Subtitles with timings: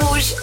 [0.00, 0.36] Rouge.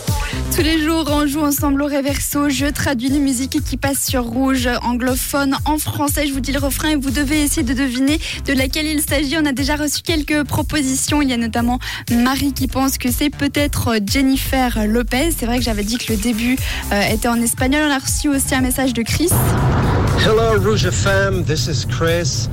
[0.53, 2.49] Tous les jours, on joue ensemble au Réverso.
[2.49, 6.27] Je traduis les musiques qui passent sur rouge, anglophone, en français.
[6.27, 9.37] Je vous dis le refrain et vous devez essayer de deviner de laquelle il s'agit.
[9.39, 11.21] On a déjà reçu quelques propositions.
[11.21, 11.79] Il y a notamment
[12.11, 15.31] Marie qui pense que c'est peut-être Jennifer Lopez.
[15.37, 16.57] C'est vrai que j'avais dit que le début
[16.91, 17.83] euh, était en espagnol.
[17.87, 19.29] On a reçu aussi un message de Chris.
[20.19, 22.49] Hello Rouge FM, this is Chris.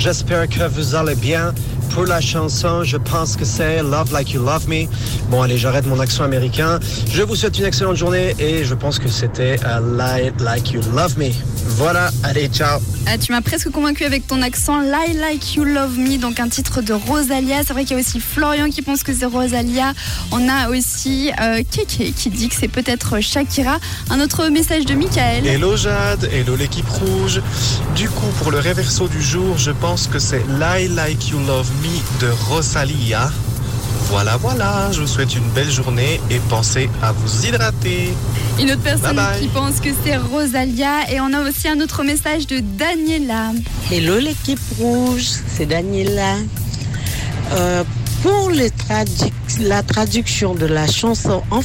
[0.00, 1.52] J'espère que vous allez bien.
[1.90, 4.86] Pour la chanson, je pense que c'est Love Like You Love Me.
[5.28, 6.80] Bon, allez, j'arrête mon accent américain.
[7.12, 10.80] Je vous souhaite une excellente journée et je pense que c'était uh, Lie Like You
[10.94, 11.32] Love Me.
[11.80, 12.78] Voilà, allez, ciao.
[13.06, 16.50] Ah, tu m'as presque convaincu avec ton accent Lie Like You Love Me, donc un
[16.50, 17.62] titre de Rosalia.
[17.66, 19.94] C'est vrai qu'il y a aussi Florian qui pense que c'est Rosalia.
[20.30, 23.78] On a aussi euh, Keke qui dit que c'est peut-être Shakira.
[24.10, 25.46] Un autre message de Michael.
[25.46, 27.40] Hello Jade, hello l'équipe rouge.
[27.96, 31.70] Du coup, pour le réverso du jour, je pense que c'est Lie Like You Love
[31.82, 33.30] Me de Rosalia.
[34.08, 38.12] Voilà, voilà, je vous souhaite une belle journée et pensez à vous hydrater.
[38.60, 39.40] Une autre personne Bye bye.
[39.40, 41.10] qui pense que c'est Rosalia.
[41.12, 43.52] Et on a aussi un autre message de Daniela.
[43.90, 46.34] Hello l'équipe rouge, c'est Daniela.
[47.52, 47.84] Euh,
[48.22, 51.60] pour les tradu- la traduction de la chanson en,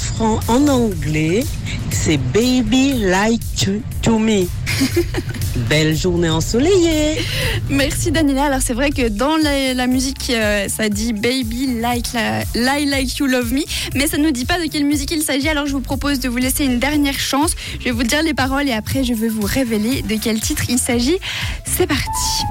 [0.47, 1.43] en anglais,
[1.91, 3.71] c'est Baby Like to,
[4.03, 4.45] to Me.
[5.69, 7.21] Belle journée ensoleillée.
[7.69, 8.45] Merci Daniela.
[8.45, 13.25] Alors c'est vrai que dans la, musique, euh, ça dit Baby like, la- like you
[13.25, 13.61] love me,
[13.95, 15.47] mais ça ne nous dit pas de quelle musique il s'agit.
[15.49, 17.51] Alors je vous propose de vous laisser une dernière chance.
[17.79, 20.63] Je vais vous dire les paroles et après je vais vous révéler de quel titre
[20.69, 21.17] il s'agit.
[21.65, 22.43] C'est parti.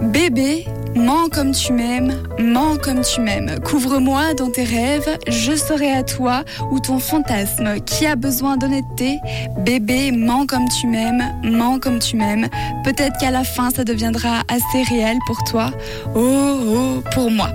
[0.00, 3.58] Bébé, mens comme tu m'aimes, mens comme tu m'aimes.
[3.64, 9.18] Couvre-moi dans tes rêves, je serai à toi ou ton fantasme qui a besoin d'honnêteté?
[9.58, 12.48] Bébé, mens comme tu m'aimes, mens comme tu m'aimes.
[12.84, 15.70] Peut-être qu'à la fin ça deviendra assez réel pour toi.
[16.14, 17.50] Oh, oh, pour moi.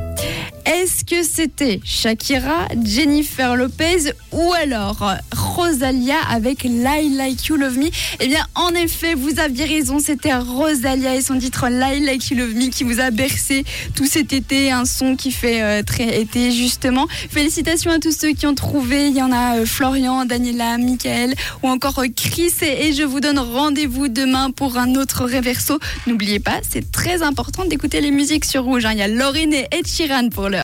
[0.86, 7.88] Est-ce que c'était Shakira, Jennifer Lopez ou alors Rosalia avec Lie Like You Love Me?
[8.20, 12.38] Eh bien, en effet, vous aviez raison, c'était Rosalia et son titre Lie Like You
[12.38, 16.22] Love Me qui vous a bercé tout cet été, un son qui fait euh, très
[16.22, 17.08] été justement.
[17.32, 21.34] Félicitations à tous ceux qui ont trouvé, il y en a euh, Florian, Daniela, Michael
[21.64, 25.80] ou encore euh, Chris et, je vous donne rendez-vous demain pour un autre réverso.
[26.06, 28.86] N'oubliez pas, c'est très important d'écouter les musiques sur rouge.
[28.86, 28.92] hein.
[28.92, 29.86] Il y a Laurine et Ed
[30.30, 30.54] pour l'heure.